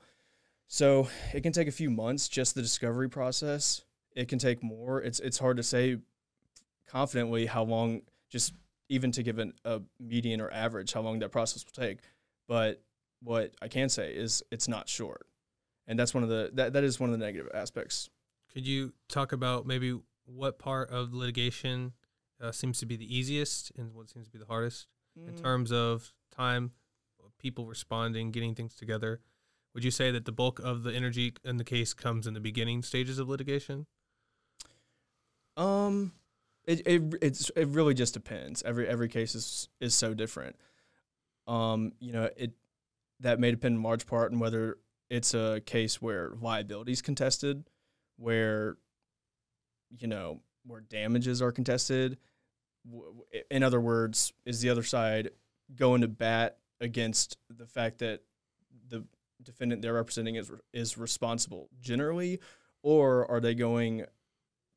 So 0.68 1.08
it 1.34 1.42
can 1.42 1.52
take 1.52 1.68
a 1.68 1.72
few 1.72 1.90
months 1.90 2.28
just 2.28 2.54
the 2.54 2.62
discovery 2.62 3.08
process. 3.08 3.82
It 4.14 4.28
can 4.28 4.38
take 4.38 4.62
more. 4.62 5.02
It's 5.02 5.20
it's 5.20 5.38
hard 5.38 5.56
to 5.58 5.62
say 5.62 5.98
confidently 6.88 7.46
how 7.46 7.62
long 7.64 8.02
just 8.30 8.54
even 8.88 9.10
to 9.12 9.22
give 9.22 9.38
an, 9.38 9.54
a 9.64 9.80
median 9.98 10.40
or 10.40 10.50
average 10.52 10.92
how 10.92 11.00
long 11.00 11.18
that 11.20 11.30
process 11.30 11.64
will 11.64 11.84
take. 11.84 12.00
But 12.48 12.82
what 13.22 13.54
I 13.62 13.68
can 13.68 13.88
say 13.88 14.12
is 14.12 14.42
it's 14.50 14.68
not 14.68 14.88
short, 14.88 15.26
and 15.86 15.98
that's 15.98 16.14
one 16.14 16.22
of 16.22 16.28
the 16.28 16.50
that, 16.54 16.72
that 16.74 16.84
is 16.84 16.98
one 16.98 17.10
of 17.12 17.18
the 17.18 17.24
negative 17.24 17.48
aspects. 17.54 18.10
Could 18.52 18.66
you 18.66 18.92
talk 19.08 19.32
about 19.32 19.66
maybe 19.66 19.98
what 20.26 20.58
part 20.58 20.90
of 20.90 21.14
litigation 21.14 21.92
uh, 22.40 22.52
seems 22.52 22.78
to 22.80 22.86
be 22.86 22.96
the 22.96 23.16
easiest 23.16 23.72
and 23.78 23.94
what 23.94 24.10
seems 24.10 24.26
to 24.26 24.32
be 24.32 24.38
the 24.38 24.46
hardest 24.46 24.88
in 25.26 25.34
terms 25.34 25.72
of 25.72 26.12
time, 26.34 26.72
people 27.38 27.66
responding, 27.66 28.30
getting 28.30 28.54
things 28.54 28.74
together? 28.74 29.20
Would 29.74 29.84
you 29.84 29.90
say 29.90 30.10
that 30.10 30.24
the 30.24 30.32
bulk 30.32 30.58
of 30.58 30.82
the 30.82 30.92
energy 30.92 31.34
in 31.44 31.56
the 31.56 31.64
case 31.64 31.94
comes 31.94 32.26
in 32.26 32.34
the 32.34 32.40
beginning 32.40 32.82
stages 32.82 33.18
of 33.18 33.28
litigation? 33.28 33.86
Um, 35.56 36.12
it 36.64 36.86
it 36.86 37.02
it's 37.20 37.50
it 37.56 37.68
really 37.68 37.94
just 37.94 38.14
depends. 38.14 38.62
Every 38.62 38.86
every 38.86 39.08
case 39.08 39.34
is 39.34 39.68
is 39.80 39.94
so 39.94 40.14
different. 40.14 40.56
Um, 41.46 41.92
you 42.00 42.12
know, 42.12 42.28
it 42.36 42.52
that 43.20 43.40
may 43.40 43.50
depend 43.50 43.76
in 43.76 43.82
large 43.82 44.06
part 44.06 44.32
on 44.32 44.38
whether 44.38 44.78
it's 45.10 45.34
a 45.34 45.60
case 45.64 46.00
where 46.00 46.32
liability 46.40 46.92
is 46.92 47.02
contested, 47.02 47.64
where 48.16 48.76
you 49.90 50.08
know 50.08 50.40
where 50.64 50.80
damages 50.80 51.42
are 51.42 51.52
contested. 51.52 52.18
In 53.50 53.62
other 53.62 53.80
words, 53.80 54.32
is 54.44 54.60
the 54.60 54.70
other 54.70 54.82
side 54.82 55.30
going 55.76 56.00
to 56.00 56.08
bat 56.08 56.58
against 56.80 57.36
the 57.48 57.66
fact 57.66 57.98
that 57.98 58.22
the 58.88 59.04
defendant 59.42 59.82
they're 59.82 59.94
representing 59.94 60.36
is 60.36 60.50
is 60.72 60.96
responsible 60.98 61.68
generally, 61.80 62.40
or 62.82 63.30
are 63.30 63.40
they 63.40 63.54
going 63.54 64.04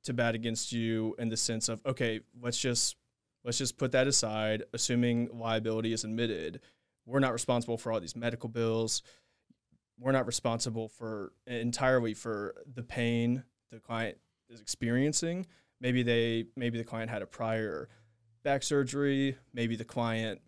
to 0.03 0.13
bat 0.13 0.35
against 0.35 0.71
you 0.71 1.15
in 1.17 1.29
the 1.29 1.37
sense 1.37 1.69
of 1.69 1.81
okay, 1.85 2.21
let's 2.41 2.57
just 2.57 2.95
let's 3.43 3.57
just 3.57 3.77
put 3.77 3.91
that 3.91 4.07
aside, 4.07 4.63
assuming 4.73 5.29
liability 5.33 5.93
is 5.93 6.03
admitted. 6.03 6.61
We're 7.05 7.19
not 7.19 7.33
responsible 7.33 7.77
for 7.77 7.91
all 7.91 7.99
these 7.99 8.15
medical 8.15 8.49
bills. 8.49 9.03
We're 9.99 10.11
not 10.11 10.25
responsible 10.25 10.89
for 10.89 11.31
entirely 11.45 12.13
for 12.13 12.55
the 12.73 12.83
pain 12.83 13.43
the 13.71 13.79
client 13.79 14.17
is 14.49 14.61
experiencing. 14.61 15.45
Maybe 15.81 16.03
they 16.03 16.45
maybe 16.55 16.77
the 16.77 16.83
client 16.83 17.09
had 17.09 17.21
a 17.21 17.27
prior 17.27 17.89
back 18.43 18.63
surgery, 18.63 19.37
maybe 19.53 19.75
the 19.75 19.85
client 19.85 20.41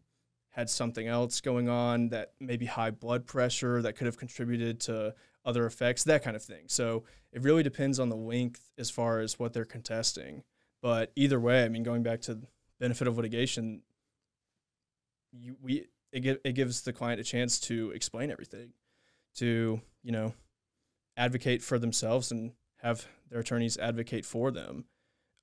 had 0.57 0.71
something 0.71 1.07
else 1.07 1.39
going 1.39 1.69
on 1.69 2.09
that 2.09 2.31
maybe 2.39 2.65
high 2.65 2.89
blood 2.89 3.27
pressure 3.27 3.79
that 3.83 3.95
could 3.95 4.07
have 4.07 4.17
contributed 4.17 4.79
to 4.79 5.13
other 5.45 5.67
effects, 5.67 6.03
that 6.03 6.23
kind 6.23 6.35
of 6.35 6.43
thing. 6.43 6.63
So 6.65 7.03
it 7.31 7.43
really 7.43 7.61
depends 7.61 7.99
on 7.99 8.09
the 8.09 8.15
length 8.15 8.71
as 8.75 8.89
far 8.89 9.19
as 9.19 9.37
what 9.37 9.53
they're 9.53 9.65
contesting. 9.65 10.41
But 10.81 11.11
either 11.15 11.39
way, 11.39 11.63
I 11.63 11.69
mean, 11.69 11.83
going 11.83 12.01
back 12.01 12.21
to 12.21 12.39
benefit 12.79 13.07
of 13.07 13.17
litigation, 13.17 13.83
you 15.31 15.55
we 15.61 15.85
it, 16.11 16.41
it 16.43 16.53
gives 16.53 16.81
the 16.81 16.93
client 16.93 17.21
a 17.21 17.23
chance 17.23 17.59
to 17.61 17.91
explain 17.91 18.31
everything, 18.31 18.71
to 19.35 19.79
you 20.01 20.11
know, 20.11 20.33
advocate 21.15 21.61
for 21.61 21.77
themselves 21.77 22.31
and 22.31 22.53
have 22.77 23.07
their 23.29 23.41
attorneys 23.41 23.77
advocate 23.77 24.25
for 24.25 24.49
them. 24.49 24.85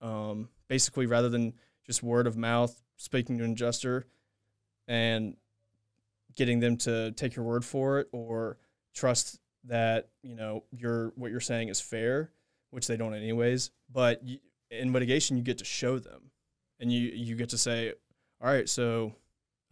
Um, 0.01 0.49
basically, 0.67 1.07
rather 1.07 1.29
than 1.29 1.55
just 1.87 2.03
word 2.03 2.27
of 2.27 2.37
mouth, 2.37 2.83
speaking 2.97 3.39
to 3.39 3.45
an 3.45 3.53
adjuster 3.53 4.07
and 4.89 5.37
getting 6.35 6.61
them 6.61 6.77
to 6.77 7.13
take 7.13 7.37
your 7.37 7.45
word 7.45 7.65
for 7.65 8.01
it 8.01 8.09
or 8.13 8.59
trust 8.95 9.39
that 9.65 10.09
you 10.23 10.35
know 10.37 10.65
your 10.71 11.13
what 11.17 11.31
you're 11.31 11.41
saying 11.41 11.69
is 11.69 11.81
fair, 11.81 12.31
which 12.71 12.87
they 12.87 12.97
don't 12.97 13.15
anyways. 13.15 13.71
But 13.91 14.23
you, 14.25 14.39
in 14.71 14.93
litigation, 14.93 15.37
you 15.37 15.43
get 15.43 15.59
to 15.59 15.65
show 15.65 15.99
them, 15.99 16.31
and 16.81 16.93
you 16.93 17.01
you 17.01 17.37
get 17.37 17.51
to 17.51 17.59
say, 17.59 17.93
all 18.41 18.49
right, 18.51 18.69
so, 18.69 19.15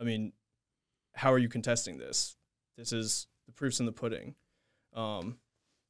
I 0.00 0.04
mean, 0.04 0.32
how 1.14 1.32
are 1.32 1.38
you 1.38 1.48
contesting 1.48 1.98
this? 1.98 2.36
This 2.76 2.92
is 2.92 3.26
the 3.46 3.52
proofs 3.52 3.80
in 3.80 3.86
the 3.86 3.92
pudding. 3.92 4.34
Um, 4.94 5.38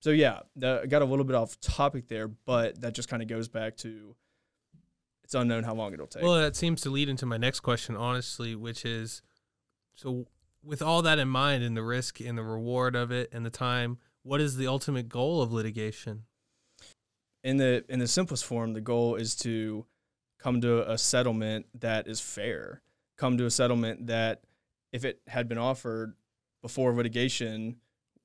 so 0.01 0.11
yeah, 0.11 0.41
I 0.57 0.87
got 0.87 1.03
a 1.03 1.05
little 1.05 1.25
bit 1.25 1.37
off 1.37 1.61
topic 1.61 2.09
there, 2.09 2.29
but 2.29 2.81
that 2.81 2.95
just 2.95 3.09
kind 3.09 3.23
of 3.23 3.29
goes 3.29 3.49
back 3.49 3.77
to 3.79 4.17
it's 5.25 5.35
unknown 5.35 5.65
how 5.65 5.75
long 5.75 5.93
it'll 5.93 6.07
take. 6.07 6.23
Well, 6.23 6.35
that 6.35 6.57
seems 6.57 6.81
to 6.83 6.91
lead 6.91 7.09
into 7.09 7.27
my 7.27 7.37
next 7.37 7.61
question, 7.61 7.97
honestly, 7.97 8.55
which 8.55 8.85
is 8.85 9.23
so 9.95 10.27
with 10.65 10.83
all 10.83 11.03
that 11.03 11.19
in 11.19 11.29
mind 11.29 11.63
and 11.63 11.77
the 11.77 11.83
risk 11.83 12.21
and 12.21 12.39
the 12.39 12.43
reward 12.43 12.95
of 12.95 13.11
it 13.11 13.29
and 13.33 13.45
the 13.45 13.51
time, 13.51 13.99
what 14.23 14.41
is 14.41 14.57
the 14.57 14.67
ultimate 14.67 15.09
goal 15.09 15.43
of 15.43 15.53
litigation? 15.53 16.25
In 17.43 17.57
the 17.57 17.85
in 17.89 17.99
the 17.99 18.07
simplest 18.07 18.45
form, 18.45 18.73
the 18.73 18.81
goal 18.81 19.17
is 19.17 19.35
to 19.37 19.87
come 20.39 20.61
to 20.61 20.91
a 20.91 20.99
settlement 20.99 21.67
that 21.81 22.07
is 22.07 22.21
fair. 22.21 22.83
Come 23.17 23.37
to 23.39 23.47
a 23.47 23.51
settlement 23.51 24.07
that 24.09 24.43
if 24.93 25.05
it 25.05 25.21
had 25.27 25.49
been 25.49 25.59
offered 25.59 26.15
before 26.63 26.95
litigation 26.95 27.77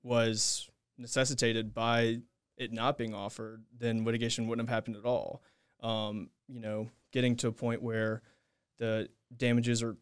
was 0.03 0.69
necessitated 0.97 1.73
by 1.73 2.19
it 2.57 2.71
not 2.71 2.97
being 2.97 3.13
offered, 3.13 3.63
then 3.77 4.05
litigation 4.05 4.47
wouldn't 4.47 4.67
have 4.67 4.73
happened 4.73 4.95
at 4.95 5.05
all. 5.05 5.41
Um, 5.81 6.29
you 6.47 6.59
know, 6.59 6.89
getting 7.11 7.35
to 7.37 7.47
a 7.47 7.51
point 7.51 7.81
where 7.81 8.21
the 8.77 9.09
damages 9.35 9.83
are 9.83 9.97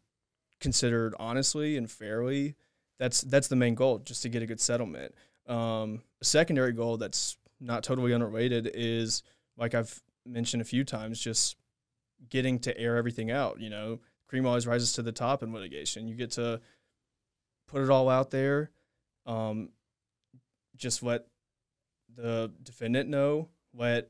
considered 0.60 1.16
honestly 1.20 1.78
and 1.78 1.90
fairly. 1.90 2.56
That's 2.98 3.22
that's 3.22 3.48
the 3.48 3.56
main 3.56 3.76
goal, 3.76 4.00
just 4.00 4.24
to 4.24 4.30
get 4.30 4.44
a 4.44 4.46
good 4.46 4.62
settlement. 4.62 5.14
Um, 5.48 6.02
a 6.22 6.26
secondary 6.26 6.72
goal 6.72 6.98
that's 6.98 7.38
not 7.60 7.84
totally 7.84 8.14
unrelated 8.14 8.72
is, 8.74 9.22
like 9.58 9.76
I've 9.76 10.02
mentioned 10.26 10.62
a 10.62 10.66
few 10.66 10.84
times, 10.84 11.20
just 11.20 11.58
getting 12.30 12.60
to 12.60 12.78
air 12.78 12.96
everything 12.96 13.32
out. 13.32 13.60
You 13.60 13.70
know, 13.70 14.00
cream 14.28 14.46
always 14.46 14.66
rises 14.66 14.94
to 14.94 15.02
the 15.02 15.12
top 15.12 15.44
in 15.44 15.54
litigation. 15.54 16.08
You 16.08 16.16
get 16.16 16.32
to 16.32 16.62
put 17.68 17.82
it 17.82 17.90
all 17.90 18.10
out 18.10 18.32
there. 18.32 18.72
Um, 19.26 19.70
just 20.76 21.04
let 21.04 21.26
the 22.16 22.52
defendant 22.64 23.10
know, 23.10 23.50
let 23.74 24.10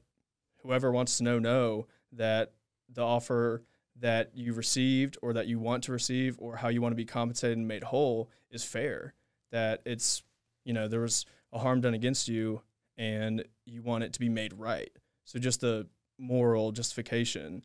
whoever 0.62 0.92
wants 0.92 1.18
to 1.18 1.24
know 1.24 1.40
know 1.40 1.88
that 2.12 2.54
the 2.90 3.04
offer 3.04 3.64
that 4.00 4.32
you 4.36 4.54
received 4.54 5.18
or 5.22 5.34
that 5.34 5.48
you 5.48 5.60
want 5.60 5.84
to 5.84 5.92
receive 5.92 6.36
or 6.40 6.58
how 6.58 6.68
you 6.68 6.82
want 6.82 6.92
to 6.92 6.98
be 6.98 7.06
compensated 7.06 7.58
and 7.58 7.68
made 7.68 7.84
whole 7.84 8.30
is 8.52 8.64
fair. 8.64 9.14
That 9.52 9.82
it's, 9.86 10.24
you 10.66 10.74
know, 10.74 10.88
there 10.88 11.00
was 11.00 11.26
a 11.54 11.60
harm 11.60 11.82
done 11.82 11.94
against 11.94 12.28
you 12.28 12.62
and 12.98 13.44
you 13.66 13.82
want 13.82 14.04
it 14.04 14.14
to 14.14 14.20
be 14.20 14.30
made 14.30 14.54
right. 14.54 14.92
So 15.24 15.40
just 15.40 15.62
the 15.62 15.88
moral 16.18 16.72
justification 16.72 17.64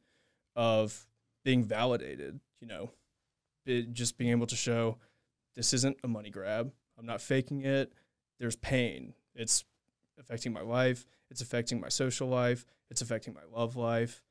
of 0.55 1.07
being 1.45 1.65
validated, 1.65 2.41
you 2.61 2.69
know, 2.69 2.91
it, 3.67 3.93
just 3.93 4.17
being 4.17 4.31
able 4.31 4.47
to 4.47 4.57
show 4.57 4.99
this 5.57 5.73
isn't 5.73 5.99
a 6.05 6.09
money 6.09 6.31
grab. 6.31 6.73
I'm 6.99 7.07
not 7.07 7.21
faking 7.21 7.63
it. 7.63 7.93
There's 8.39 8.57
pain. 8.57 9.15
It's 9.35 9.65
affecting 10.19 10.53
my 10.53 10.63
life. 10.63 11.07
It's 11.31 11.41
affecting 11.41 11.81
my 11.81 11.89
social 11.89 12.29
life. 12.29 12.67
It's 12.91 13.03
affecting 13.03 13.35
my 13.35 13.43
love 13.53 13.77
life 13.77 14.23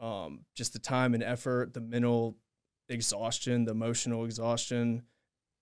um, 0.00 0.40
just 0.54 0.72
the 0.72 0.78
time 0.78 1.14
and 1.14 1.22
effort, 1.22 1.74
the 1.74 1.80
mental 1.80 2.36
exhaustion, 2.88 3.64
the 3.64 3.72
emotional 3.72 4.24
exhaustion, 4.24 5.02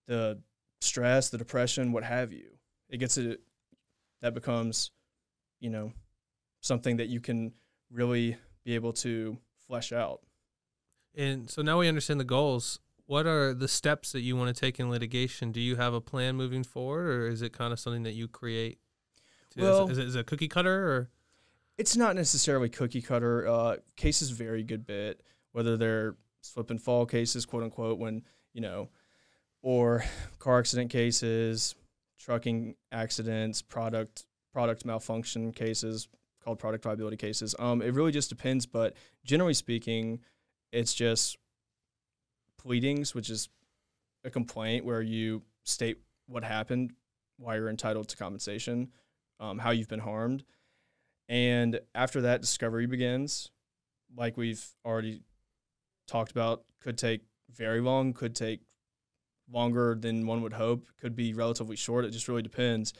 the 0.06 0.40
stress, 0.80 1.30
the 1.30 1.38
depression, 1.38 1.92
what 1.92 2.04
have 2.04 2.32
you. 2.32 2.50
It 2.88 2.98
gets 2.98 3.18
it 3.18 3.40
that 4.22 4.34
becomes, 4.34 4.90
you 5.60 5.70
know, 5.70 5.92
something 6.60 6.96
that 6.98 7.08
you 7.08 7.20
can 7.20 7.52
really 7.90 8.36
be 8.64 8.74
able 8.74 8.92
to 8.92 9.38
flesh 9.66 9.92
out. 9.92 10.20
And 11.14 11.50
so 11.50 11.62
now 11.62 11.78
we 11.78 11.88
understand 11.88 12.20
the 12.20 12.24
goals. 12.24 12.78
What 13.06 13.26
are 13.26 13.54
the 13.54 13.68
steps 13.68 14.12
that 14.12 14.20
you 14.20 14.36
want 14.36 14.54
to 14.54 14.60
take 14.60 14.80
in 14.80 14.90
litigation? 14.90 15.52
Do 15.52 15.60
you 15.60 15.76
have 15.76 15.94
a 15.94 16.00
plan 16.00 16.36
moving 16.36 16.64
forward, 16.64 17.06
or 17.06 17.28
is 17.28 17.40
it 17.40 17.52
kind 17.52 17.72
of 17.72 17.78
something 17.78 18.02
that 18.02 18.14
you 18.14 18.26
create? 18.28 18.78
Well, 19.56 19.88
is, 19.88 19.96
it, 19.96 20.06
is 20.06 20.16
it 20.16 20.20
a 20.20 20.24
cookie 20.24 20.48
cutter, 20.48 20.88
or 20.88 21.10
it's 21.78 21.96
not 21.96 22.16
necessarily 22.16 22.68
cookie 22.68 23.02
cutter. 23.02 23.46
Uh, 23.46 23.76
cases 23.96 24.30
vary 24.30 24.60
a 24.60 24.64
good 24.64 24.86
bit, 24.86 25.20
whether 25.52 25.76
they're 25.76 26.16
slip 26.40 26.70
and 26.70 26.80
fall 26.80 27.06
cases, 27.06 27.44
quote 27.44 27.62
unquote, 27.62 27.98
when 27.98 28.22
you 28.52 28.60
know, 28.60 28.88
or 29.62 30.04
car 30.38 30.58
accident 30.58 30.90
cases, 30.90 31.74
trucking 32.18 32.74
accidents, 32.92 33.62
product 33.62 34.26
product 34.52 34.84
malfunction 34.86 35.52
cases 35.52 36.08
called 36.42 36.58
product 36.58 36.86
liability 36.86 37.16
cases. 37.16 37.54
Um, 37.58 37.82
it 37.82 37.92
really 37.92 38.12
just 38.12 38.30
depends, 38.30 38.64
but 38.64 38.94
generally 39.24 39.54
speaking, 39.54 40.20
it's 40.72 40.94
just 40.94 41.36
pleadings, 42.58 43.14
which 43.14 43.28
is 43.28 43.48
a 44.24 44.30
complaint 44.30 44.84
where 44.84 45.02
you 45.02 45.42
state 45.64 45.98
what 46.26 46.44
happened, 46.44 46.92
why 47.38 47.56
you're 47.56 47.68
entitled 47.68 48.08
to 48.08 48.16
compensation, 48.16 48.88
um, 49.40 49.58
how 49.58 49.70
you've 49.72 49.88
been 49.88 50.00
harmed 50.00 50.44
and 51.28 51.80
after 51.94 52.22
that, 52.22 52.40
discovery 52.40 52.86
begins. 52.86 53.50
Like 54.16 54.36
we've 54.36 54.64
already 54.84 55.22
talked 56.06 56.30
about, 56.30 56.64
could 56.80 56.96
take 56.96 57.22
very 57.52 57.80
long, 57.80 58.12
could 58.12 58.34
take 58.34 58.60
longer 59.50 59.96
than 59.98 60.26
one 60.26 60.42
would 60.42 60.52
hope, 60.52 60.86
could 61.00 61.14
be 61.14 61.32
relatively 61.32 61.76
short. 61.76 62.04
It 62.04 62.10
just 62.10 62.28
really 62.28 62.42
depends. 62.42 62.92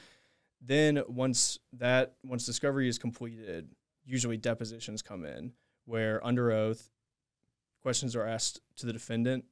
Then 0.61 1.03
once 1.09 1.59
that 1.75 2.15
once 2.25 2.47
discovery 2.47 2.89
is 2.89 2.99
completed, 2.99 3.69
usually 4.05 4.37
depositions 4.37 5.03
come 5.03 5.25
in 5.25 5.53
where 5.85 6.25
under 6.27 6.51
oath 6.51 6.91
questions 7.83 8.17
are 8.17 8.27
asked 8.27 8.61
to 8.77 8.87
the 8.87 8.93
defendant, 8.93 9.45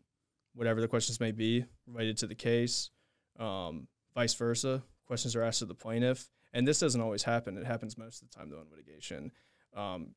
whatever 0.54 0.80
the 0.80 0.88
questions 0.88 1.20
may 1.20 1.30
be 1.30 1.64
related 1.86 2.16
to 2.18 2.26
the 2.26 2.34
case, 2.34 2.90
um, 3.38 3.86
vice 4.14 4.34
versa. 4.34 4.82
Questions 5.06 5.36
are 5.36 5.42
asked 5.42 5.60
to 5.60 5.66
the 5.66 5.74
plaintiff, 5.74 6.30
and 6.54 6.66
this 6.66 6.78
doesn't 6.78 7.00
always 7.00 7.24
happen. 7.24 7.58
It 7.58 7.66
happens 7.66 7.98
most 7.98 8.22
of 8.22 8.30
the 8.30 8.36
time 8.36 8.48
though 8.48 8.60
in 8.60 8.70
litigation. 8.70 9.32
Um, 9.76 10.14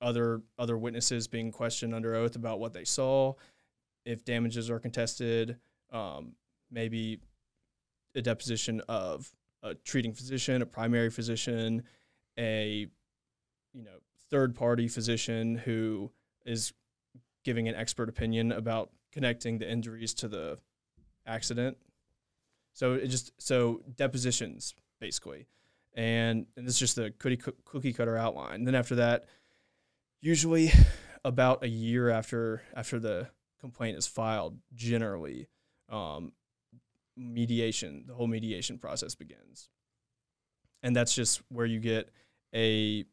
other 0.00 0.40
other 0.58 0.78
witnesses 0.78 1.28
being 1.28 1.52
questioned 1.52 1.94
under 1.94 2.14
oath 2.14 2.34
about 2.34 2.58
what 2.58 2.72
they 2.72 2.84
saw, 2.84 3.34
if 4.06 4.24
damages 4.24 4.70
are 4.70 4.80
contested, 4.80 5.58
um, 5.92 6.32
maybe 6.70 7.20
a 8.14 8.22
deposition 8.22 8.80
of 8.88 9.30
a 9.62 9.74
treating 9.74 10.14
physician, 10.14 10.62
a 10.62 10.66
primary 10.66 11.10
physician, 11.10 11.82
a 12.38 12.86
you 13.74 13.82
know 13.84 13.98
third 14.30 14.54
party 14.54 14.88
physician 14.88 15.56
who 15.56 16.10
is 16.46 16.72
giving 17.44 17.68
an 17.68 17.74
expert 17.74 18.08
opinion 18.08 18.52
about 18.52 18.90
connecting 19.12 19.58
the 19.58 19.70
injuries 19.70 20.14
to 20.14 20.28
the 20.28 20.58
accident. 21.26 21.76
So 22.72 22.94
it 22.94 23.08
just 23.08 23.32
so 23.36 23.82
depositions 23.96 24.74
basically. 25.00 25.46
And, 25.94 26.46
and 26.56 26.66
this 26.66 26.74
is 26.74 26.80
just 26.80 26.96
the 26.96 27.10
cookie, 27.18 27.40
cookie 27.64 27.92
cutter 27.92 28.16
outline. 28.16 28.56
And 28.56 28.66
then 28.66 28.74
after 28.74 28.96
that, 28.96 29.24
usually 30.20 30.72
about 31.24 31.64
a 31.64 31.68
year 31.68 32.10
after 32.10 32.62
after 32.74 32.98
the 32.98 33.28
complaint 33.60 33.98
is 33.98 34.06
filed, 34.06 34.56
generally, 34.74 35.48
um, 35.90 36.32
mediation, 37.16 38.04
the 38.06 38.14
whole 38.14 38.26
mediation 38.26 38.78
process 38.78 39.14
begins. 39.14 39.68
And 40.82 40.96
that's 40.96 41.14
just 41.14 41.42
where 41.48 41.66
you 41.66 41.78
get 41.78 42.10
a 42.54 43.04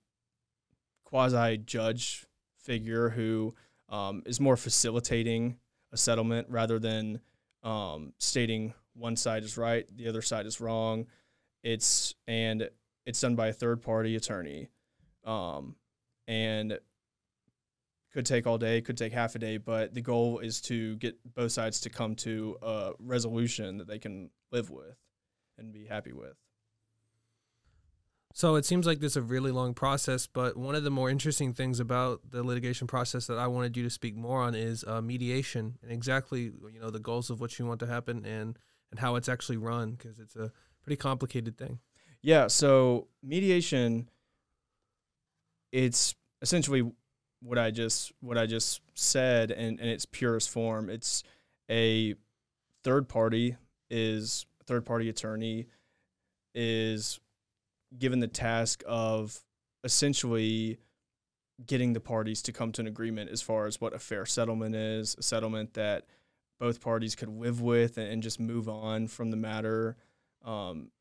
quasi 1.04 1.58
judge 1.58 2.26
figure 2.62 3.10
who 3.10 3.56
um, 3.90 4.24
is 4.26 4.40
more 4.40 4.58
facilitating 4.58 5.58
a 5.92 5.98
settlement 5.98 6.48
rather 6.50 6.80
than 6.80 7.20
um, 7.64 8.14
stating 8.20 8.74
one 8.94 9.16
side 9.16 9.44
is 9.44 9.58
right, 9.58 9.86
the 9.96 10.08
other 10.08 10.22
side 10.22 10.46
is 10.46 10.60
wrong. 10.60 11.08
It's 11.68 12.16
and 12.28 12.70
it's 13.06 13.20
done 13.20 13.36
by 13.36 13.48
a 13.48 13.54
third 13.54 13.82
party 13.82 14.16
attorney, 14.16 14.70
um, 15.26 15.76
and 16.26 16.80
could 18.14 18.26
take 18.26 18.48
all 18.48 18.58
day, 18.58 18.80
could 18.80 18.98
take 18.98 19.12
half 19.12 19.36
a 19.36 19.40
day, 19.40 19.58
but 19.58 19.94
the 19.94 20.00
goal 20.00 20.40
is 20.40 20.62
to 20.62 20.96
get 20.96 21.18
both 21.36 21.52
sides 21.52 21.82
to 21.82 21.90
come 21.90 22.16
to 22.16 22.56
a 22.62 22.92
resolution 23.00 23.80
that 23.80 23.88
they 23.88 24.00
can 24.00 24.30
live 24.50 24.70
with 24.70 24.96
and 25.58 25.74
be 25.74 25.86
happy 25.86 26.14
with. 26.14 26.38
So 28.34 28.56
it 28.56 28.64
seems 28.64 28.88
like 28.88 29.02
this 29.02 29.14
is 29.14 29.18
a 29.18 29.22
really 29.22 29.52
long 29.52 29.74
process, 29.74 30.26
but 30.26 30.56
one 30.56 30.74
of 30.74 30.86
the 30.86 30.90
more 30.90 31.10
interesting 31.10 31.52
things 31.52 31.82
about 31.82 32.22
the 32.30 32.44
litigation 32.44 32.88
process 32.88 33.28
that 33.28 33.38
I 33.38 33.48
wanted 33.48 33.76
you 33.76 33.84
to 33.84 33.90
speak 33.90 34.16
more 34.16 34.42
on 34.42 34.56
is 34.56 34.86
uh, 34.88 35.02
mediation 35.02 35.80
and 35.84 35.92
exactly 35.92 36.44
you 36.44 36.80
know 36.80 36.92
the 36.92 37.00
goals 37.00 37.30
of 37.30 37.42
what 37.42 37.60
you 37.60 37.66
want 37.66 37.82
to 37.82 37.88
happen 37.88 38.26
and 38.26 38.58
and 38.90 39.02
how 39.02 39.18
it's 39.18 39.28
actually 39.28 39.58
run 39.58 39.92
because 39.92 40.18
it's 40.18 40.38
a 40.38 40.54
pretty 40.88 40.98
complicated 40.98 41.58
thing. 41.58 41.80
Yeah. 42.22 42.48
So 42.48 43.08
mediation, 43.22 44.10
it's 45.74 46.16
essentially 46.42 46.90
what 47.42 47.58
I 47.58 47.72
just 47.72 48.14
what 48.22 48.38
I 48.38 48.46
just 48.46 48.80
said 48.94 49.52
in, 49.52 49.80
in 49.80 49.90
its 49.90 50.06
purest 50.06 50.50
form. 50.50 50.90
It's 50.90 51.24
a 51.70 52.16
third 52.86 53.10
party 53.10 53.58
is 53.90 54.46
third 54.66 54.86
party 54.86 55.10
attorney 55.10 55.68
is 56.56 57.20
given 57.98 58.22
the 58.22 58.28
task 58.28 58.82
of 58.88 59.42
essentially 59.84 60.80
getting 61.66 61.92
the 61.92 62.00
parties 62.00 62.42
to 62.44 62.54
come 62.54 62.72
to 62.72 62.82
an 62.82 62.88
agreement 62.88 63.30
as 63.30 63.42
far 63.42 63.66
as 63.66 63.82
what 63.82 63.94
a 63.94 64.00
fair 64.00 64.26
settlement 64.26 64.74
is, 64.74 65.18
a 65.20 65.24
settlement 65.24 65.74
that 65.74 66.06
both 66.62 66.80
parties 66.80 67.14
could 67.14 67.30
live 67.30 67.60
with 67.60 67.98
and, 67.98 68.08
and 68.10 68.24
just 68.24 68.40
move 68.40 68.70
on 68.70 69.08
from 69.08 69.32
the 69.32 69.38
matter, 69.38 69.98
um, 70.44 70.92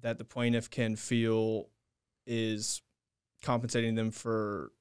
that 0.00 0.18
the 0.18 0.24
plaintiff 0.24 0.70
can 0.70 0.96
feel 0.96 1.68
is 2.26 2.82
compensating 3.42 3.94
them 3.94 4.10
for 4.10 4.72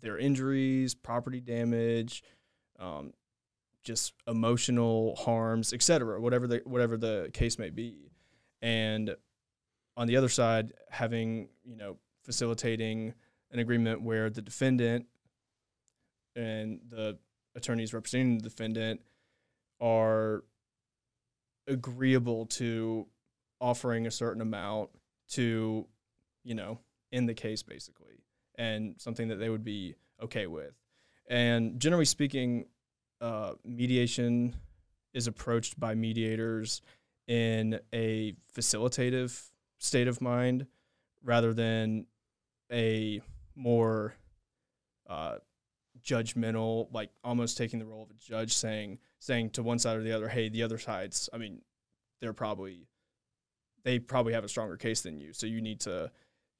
their 0.00 0.18
injuries, 0.18 0.94
property 0.94 1.40
damage, 1.40 2.22
um, 2.78 3.12
just 3.82 4.14
emotional 4.26 5.16
harms, 5.16 5.72
etc. 5.72 6.20
Whatever 6.20 6.46
the 6.46 6.62
whatever 6.64 6.96
the 6.96 7.30
case 7.32 7.58
may 7.58 7.70
be, 7.70 8.10
and 8.62 9.14
on 9.96 10.06
the 10.06 10.16
other 10.16 10.28
side, 10.28 10.72
having 10.90 11.48
you 11.64 11.76
know 11.76 11.96
facilitating 12.22 13.14
an 13.50 13.58
agreement 13.58 14.02
where 14.02 14.30
the 14.30 14.42
defendant 14.42 15.06
and 16.34 16.80
the 16.88 17.18
attorneys 17.54 17.94
representing 17.94 18.38
the 18.38 18.44
defendant 18.44 19.00
are 19.80 20.42
agreeable 21.68 22.46
to 22.46 23.06
offering 23.64 24.06
a 24.06 24.10
certain 24.10 24.42
amount 24.42 24.90
to, 25.30 25.86
you 26.44 26.54
know, 26.54 26.78
in 27.10 27.24
the 27.24 27.32
case 27.32 27.62
basically, 27.62 28.22
and 28.56 28.94
something 28.98 29.28
that 29.28 29.36
they 29.36 29.48
would 29.48 29.64
be 29.64 29.94
okay 30.22 30.46
with. 30.46 30.74
And 31.30 31.80
generally 31.80 32.04
speaking, 32.04 32.66
uh, 33.22 33.54
mediation 33.64 34.54
is 35.14 35.26
approached 35.26 35.80
by 35.80 35.94
mediators 35.94 36.82
in 37.26 37.80
a 37.94 38.34
facilitative 38.54 39.50
state 39.78 40.08
of 40.08 40.20
mind 40.20 40.66
rather 41.22 41.54
than 41.54 42.04
a 42.70 43.22
more 43.56 44.14
uh, 45.08 45.36
judgmental, 46.04 46.88
like 46.92 47.08
almost 47.22 47.56
taking 47.56 47.78
the 47.78 47.86
role 47.86 48.02
of 48.02 48.10
a 48.10 48.14
judge, 48.14 48.52
saying 48.52 48.98
saying 49.20 49.48
to 49.50 49.62
one 49.62 49.78
side 49.78 49.96
or 49.96 50.02
the 50.02 50.12
other, 50.12 50.28
"Hey, 50.28 50.50
the 50.50 50.62
other 50.62 50.76
side's. 50.76 51.30
I 51.32 51.38
mean, 51.38 51.62
they're 52.20 52.34
probably 52.34 52.88
they 53.84 53.98
probably 53.98 54.32
have 54.32 54.44
a 54.44 54.48
stronger 54.48 54.76
case 54.76 55.02
than 55.02 55.18
you, 55.18 55.32
so 55.32 55.46
you 55.46 55.60
need 55.60 55.80
to, 55.80 56.10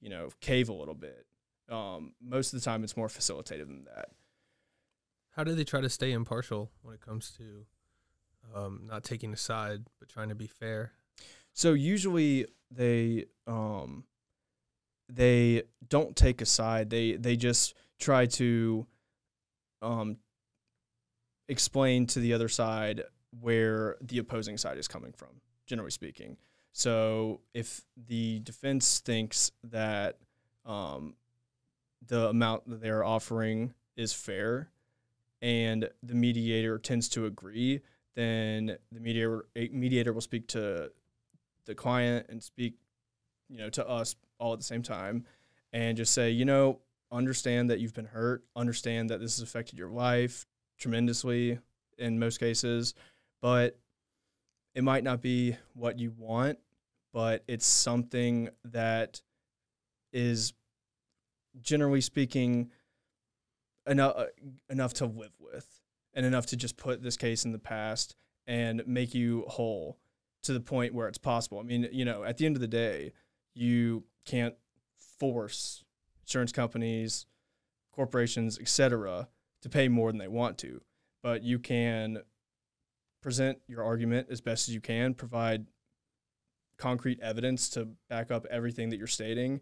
you 0.00 0.10
know, 0.10 0.28
cave 0.40 0.68
a 0.68 0.72
little 0.72 0.94
bit." 0.94 1.26
Um, 1.68 2.12
most 2.20 2.52
of 2.52 2.60
the 2.60 2.64
time, 2.64 2.84
it's 2.84 2.96
more 2.96 3.08
facilitative 3.08 3.66
than 3.66 3.84
that. 3.84 4.10
How 5.30 5.42
do 5.44 5.54
they 5.54 5.64
try 5.64 5.80
to 5.80 5.88
stay 5.88 6.12
impartial 6.12 6.70
when 6.82 6.94
it 6.94 7.00
comes 7.00 7.32
to 7.38 7.66
um, 8.54 8.82
not 8.86 9.02
taking 9.02 9.32
a 9.32 9.36
side 9.36 9.86
but 9.98 10.08
trying 10.08 10.28
to 10.28 10.34
be 10.34 10.46
fair? 10.46 10.92
So 11.52 11.72
usually 11.72 12.46
they 12.70 13.26
um, 13.46 14.04
they 15.08 15.62
don't 15.88 16.16
take 16.16 16.40
a 16.40 16.46
side. 16.46 16.90
They 16.90 17.12
they 17.12 17.36
just 17.36 17.74
try 17.98 18.26
to 18.26 18.86
um, 19.82 20.18
explain 21.48 22.06
to 22.08 22.20
the 22.20 22.32
other 22.32 22.48
side 22.48 23.02
where 23.40 23.96
the 24.00 24.18
opposing 24.18 24.56
side 24.56 24.78
is 24.78 24.88
coming 24.88 25.12
from, 25.12 25.40
generally 25.66 25.90
speaking. 25.90 26.36
So 26.76 27.40
if 27.54 27.82
the 28.08 28.40
defense 28.40 28.98
thinks 28.98 29.52
that 29.62 30.18
um, 30.66 31.14
the 32.04 32.28
amount 32.28 32.68
that 32.68 32.82
they're 32.82 33.04
offering 33.04 33.74
is 33.96 34.12
fair, 34.12 34.70
and 35.40 35.88
the 36.02 36.14
mediator 36.14 36.78
tends 36.78 37.08
to 37.10 37.26
agree, 37.26 37.80
then 38.16 38.76
the 38.90 38.98
mediator 38.98 39.46
mediator 39.54 40.12
will 40.12 40.20
speak 40.20 40.48
to 40.48 40.90
the 41.66 41.74
client 41.76 42.26
and 42.28 42.42
speak, 42.42 42.74
you 43.48 43.58
know, 43.58 43.70
to 43.70 43.88
us 43.88 44.16
all 44.40 44.52
at 44.52 44.58
the 44.58 44.64
same 44.64 44.82
time 44.82 45.24
and 45.72 45.96
just 45.96 46.12
say, 46.12 46.30
you 46.30 46.44
know, 46.44 46.80
understand 47.12 47.70
that 47.70 47.78
you've 47.78 47.94
been 47.94 48.04
hurt, 48.04 48.42
understand 48.56 49.10
that 49.10 49.20
this 49.20 49.38
has 49.38 49.48
affected 49.48 49.78
your 49.78 49.90
life 49.90 50.44
tremendously 50.76 51.58
in 51.98 52.18
most 52.18 52.38
cases, 52.40 52.94
but 53.40 53.78
it 54.74 54.82
might 54.82 55.04
not 55.04 55.22
be 55.22 55.56
what 55.74 56.00
you 56.00 56.12
want, 56.18 56.58
but 57.14 57.44
it's 57.46 57.64
something 57.64 58.50
that 58.64 59.22
is 60.12 60.52
generally 61.62 62.00
speaking 62.00 62.70
enough 63.86 64.16
enough 64.68 64.92
to 64.94 65.06
live 65.06 65.32
with 65.38 65.80
and 66.12 66.26
enough 66.26 66.46
to 66.46 66.56
just 66.56 66.76
put 66.76 67.02
this 67.02 67.16
case 67.16 67.44
in 67.44 67.52
the 67.52 67.58
past 67.58 68.16
and 68.48 68.82
make 68.86 69.14
you 69.14 69.44
whole 69.46 69.96
to 70.42 70.52
the 70.52 70.60
point 70.60 70.92
where 70.92 71.06
it's 71.06 71.18
possible. 71.18 71.60
I 71.60 71.62
mean, 71.62 71.88
you 71.92 72.04
know, 72.04 72.24
at 72.24 72.36
the 72.36 72.46
end 72.46 72.56
of 72.56 72.60
the 72.60 72.68
day, 72.68 73.12
you 73.54 74.04
can't 74.26 74.54
force 75.18 75.84
insurance 76.22 76.52
companies, 76.52 77.26
corporations, 77.92 78.58
etc., 78.58 79.28
to 79.62 79.68
pay 79.68 79.88
more 79.88 80.10
than 80.10 80.18
they 80.18 80.28
want 80.28 80.58
to, 80.58 80.82
but 81.22 81.42
you 81.42 81.58
can 81.58 82.18
present 83.22 83.58
your 83.68 83.82
argument 83.82 84.26
as 84.30 84.40
best 84.40 84.68
as 84.68 84.74
you 84.74 84.80
can, 84.80 85.14
provide 85.14 85.66
concrete 86.78 87.20
evidence 87.20 87.68
to 87.70 87.88
back 88.08 88.30
up 88.30 88.46
everything 88.50 88.90
that 88.90 88.96
you're 88.96 89.06
stating, 89.06 89.60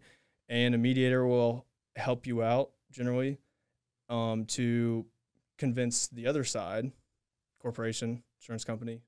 and 0.49 0.75
a 0.75 0.77
mediator 0.77 1.25
will 1.25 1.65
help 1.95 2.25
you 2.25 2.43
out 2.43 2.71
generally 2.91 3.37
um, 4.09 4.45
to 4.45 5.05
convince 5.57 6.07
the 6.07 6.27
other 6.27 6.43
side, 6.43 6.91
corporation, 7.61 8.23
insurance 8.39 8.63
company, 8.63 9.01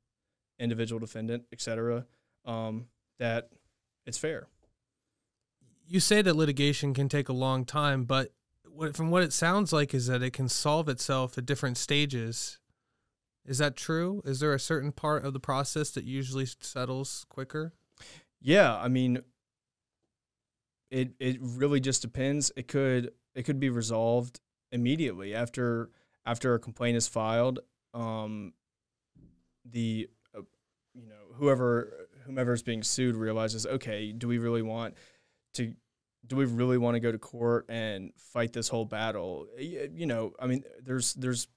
individual 0.59 0.99
defendant, 0.99 1.43
etc., 1.51 2.05
um, 2.45 2.85
that 3.19 3.49
it's 4.05 4.17
fair 4.17 4.47
you 5.87 5.99
say 5.99 6.21
that 6.21 6.35
litigation 6.35 6.93
can 6.93 7.09
take 7.09 7.29
a 7.29 7.33
long 7.33 7.65
time, 7.65 8.05
but 8.05 8.31
from 8.93 9.09
what 9.09 9.23
it 9.23 9.31
sounds 9.31 9.71
like 9.71 9.93
is 9.93 10.07
that 10.07 10.23
it 10.23 10.33
can 10.33 10.49
solve 10.49 10.89
itself 10.89 11.37
at 11.37 11.45
different 11.45 11.77
stages. 11.77 12.59
Is 13.45 13.59
that 13.59 13.75
true? 13.75 14.21
Is 14.25 14.39
there 14.39 14.53
a 14.53 14.59
certain 14.59 14.91
part 14.91 15.23
of 15.23 15.33
the 15.33 15.39
process 15.39 15.91
that 15.91 16.03
usually 16.03 16.47
settles 16.59 17.25
quicker? 17.29 17.73
Yeah, 18.45 18.77
I 18.77 18.89
mean, 18.89 19.21
it 20.91 21.13
it 21.19 21.37
really 21.41 21.79
just 21.79 22.03
depends. 22.03 22.51
It 22.55 22.67
could 22.67 23.11
it 23.33 23.41
could 23.41 23.59
be 23.59 23.71
resolved 23.71 24.39
immediately 24.71 25.33
after 25.33 25.89
after 26.27 26.53
a 26.53 26.59
complaint 26.59 26.95
is 26.95 27.07
filed. 27.07 27.57
Um, 27.95 28.53
the 29.67 30.07
uh, 30.37 30.41
you 30.93 31.07
know 31.07 31.33
whoever 31.33 32.07
whomever 32.27 32.53
is 32.53 32.61
being 32.61 32.83
sued 32.83 33.15
realizes 33.15 33.65
okay, 33.65 34.11
do 34.11 34.27
we 34.27 34.37
really 34.37 34.61
want 34.61 34.93
to 35.55 35.73
do 36.27 36.35
we 36.35 36.45
really 36.45 36.77
want 36.77 36.93
to 36.93 36.99
go 36.99 37.11
to 37.11 37.17
court 37.17 37.65
and 37.67 38.11
fight 38.15 38.53
this 38.53 38.67
whole 38.67 38.85
battle? 38.85 39.47
You 39.57 40.05
know, 40.05 40.33
I 40.39 40.45
mean, 40.45 40.63
there's 40.83 41.15
there's 41.15 41.47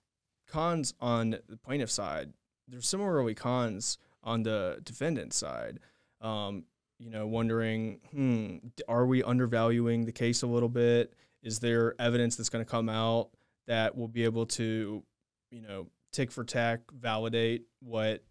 cons 0.46 0.94
on 1.00 1.36
the 1.50 1.58
plaintiff 1.58 1.90
side. 1.90 2.32
There's 2.66 2.88
similarly 2.88 3.34
cons 3.34 3.98
on 4.22 4.42
the 4.42 4.80
defendant 4.82 5.34
side. 5.34 5.80
Um, 6.22 6.64
you 6.98 7.10
know, 7.10 7.26
wondering, 7.26 8.00
hmm, 8.10 8.56
are 8.88 9.06
we 9.06 9.22
undervaluing 9.22 10.04
the 10.04 10.12
case 10.12 10.42
a 10.42 10.46
little 10.46 10.68
bit? 10.68 11.14
Is 11.42 11.60
there 11.60 11.94
evidence 12.00 12.36
that's 12.36 12.48
going 12.48 12.64
to 12.64 12.70
come 12.70 12.88
out 12.88 13.30
that 13.66 13.96
will 13.96 14.08
be 14.08 14.24
able 14.24 14.46
to, 14.46 15.02
you 15.50 15.62
know, 15.62 15.86
tick 16.12 16.30
for 16.32 16.44
tack 16.44 16.80
validate 16.92 17.62
what 17.80 18.24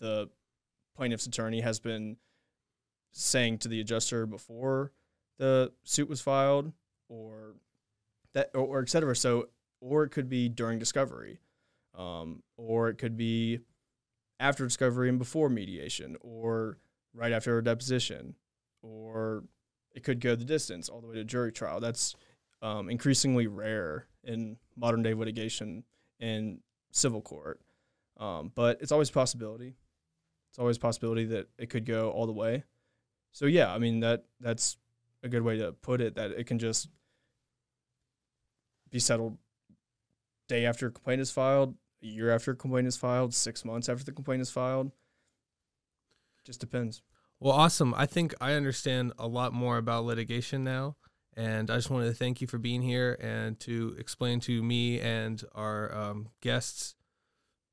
the 0.00 0.28
plaintiff's 0.96 1.26
attorney 1.26 1.60
has 1.60 1.80
been 1.80 2.16
saying 3.12 3.58
to 3.58 3.68
the 3.68 3.80
adjuster 3.80 4.26
before? 4.26 4.92
the 5.38 5.72
suit 5.84 6.08
was 6.08 6.20
filed 6.20 6.72
or 7.08 7.54
that 8.34 8.50
or, 8.54 8.60
or 8.60 8.82
et 8.82 8.88
cetera. 8.88 9.14
So 9.14 9.48
or 9.80 10.04
it 10.04 10.10
could 10.10 10.28
be 10.28 10.48
during 10.48 10.78
discovery, 10.78 11.38
um, 11.96 12.42
or 12.56 12.88
it 12.88 12.96
could 12.96 13.16
be 13.16 13.60
after 14.40 14.64
discovery 14.64 15.08
and 15.08 15.18
before 15.18 15.48
mediation, 15.48 16.16
or 16.20 16.78
right 17.16 17.32
after 17.32 17.58
a 17.58 17.64
deposition, 17.64 18.34
or 18.82 19.44
it 19.94 20.04
could 20.04 20.20
go 20.20 20.36
the 20.36 20.44
distance 20.44 20.88
all 20.88 21.00
the 21.00 21.08
way 21.08 21.14
to 21.14 21.24
jury 21.24 21.50
trial. 21.50 21.80
That's 21.80 22.14
um, 22.62 22.90
increasingly 22.90 23.46
rare 23.46 24.06
in 24.22 24.56
modern 24.76 25.02
day 25.02 25.14
litigation 25.14 25.84
in 26.20 26.60
civil 26.92 27.22
court, 27.22 27.60
um, 28.18 28.52
but 28.54 28.78
it's 28.80 28.92
always 28.92 29.10
a 29.10 29.12
possibility. 29.12 29.74
It's 30.50 30.58
always 30.58 30.76
a 30.76 30.80
possibility 30.80 31.24
that 31.26 31.48
it 31.58 31.70
could 31.70 31.84
go 31.84 32.10
all 32.10 32.26
the 32.26 32.32
way. 32.32 32.64
So 33.32 33.46
yeah, 33.46 33.72
I 33.72 33.78
mean 33.78 34.00
that 34.00 34.24
that's 34.40 34.76
a 35.22 35.28
good 35.28 35.42
way 35.42 35.58
to 35.58 35.72
put 35.72 36.00
it 36.00 36.14
that 36.14 36.30
it 36.30 36.46
can 36.46 36.58
just 36.58 36.88
be 38.90 38.98
settled 38.98 39.36
day 40.48 40.64
after 40.64 40.86
a 40.86 40.90
complaint 40.90 41.20
is 41.20 41.30
filed, 41.30 41.74
a 42.02 42.06
year 42.06 42.30
after 42.30 42.52
a 42.52 42.56
complaint 42.56 42.86
is 42.86 42.96
filed, 42.96 43.34
six 43.34 43.64
months 43.64 43.88
after 43.88 44.04
the 44.04 44.12
complaint 44.12 44.40
is 44.40 44.50
filed. 44.50 44.92
Just 46.46 46.60
depends. 46.60 47.02
Well, 47.40 47.52
awesome. 47.52 47.92
I 47.96 48.06
think 48.06 48.34
I 48.40 48.52
understand 48.52 49.12
a 49.18 49.26
lot 49.26 49.52
more 49.52 49.76
about 49.76 50.04
litigation 50.04 50.64
now. 50.64 50.96
And 51.36 51.70
I 51.70 51.76
just 51.76 51.90
wanted 51.90 52.06
to 52.06 52.14
thank 52.14 52.40
you 52.40 52.46
for 52.46 52.56
being 52.56 52.80
here 52.80 53.18
and 53.20 53.60
to 53.60 53.94
explain 53.98 54.40
to 54.40 54.62
me 54.62 55.00
and 55.00 55.42
our 55.54 55.94
um, 55.94 56.28
guests 56.40 56.94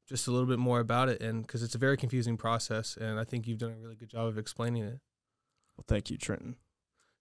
just 0.10 0.28
a 0.28 0.32
little 0.32 0.48
bit 0.48 0.60
more 0.60 0.82
about 0.82 1.08
it. 1.08 1.22
And 1.22 1.44
because 1.44 1.64
it's 1.64 1.76
a 1.76 1.78
very 1.78 1.96
confusing 1.96 2.36
process, 2.36 2.98
and 2.98 3.18
I 3.18 3.24
think 3.24 3.48
you've 3.48 3.60
done 3.60 3.72
a 3.72 3.82
really 3.82 3.96
good 3.96 4.10
job 4.10 4.28
of 4.28 4.38
explaining 4.38 4.84
it. 4.84 5.00
Well, 5.78 5.86
thank 5.88 6.10
you, 6.10 6.18
Trenton. 6.18 6.58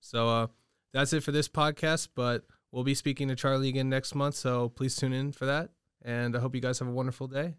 So 0.01 0.29
uh, 0.29 0.47
that's 0.93 1.12
it 1.12 1.23
for 1.23 1.31
this 1.31 1.49
podcast, 1.49 2.09
but 2.17 2.45
we'll 2.73 2.83
be 2.83 2.95
speaking 2.95 3.29
to 3.29 3.37
Charlie 3.37 3.69
again 3.69 3.88
next 3.88 4.15
month. 4.17 4.35
So 4.35 4.69
please 4.71 4.97
tune 4.97 5.12
in 5.12 5.31
for 5.31 5.47
that. 5.47 5.71
And 6.05 6.35
I 6.35 6.41
hope 6.41 6.57
you 6.57 6.61
guys 6.61 6.81
have 6.81 6.88
a 6.88 6.93
wonderful 6.93 7.29
day. 7.29 7.55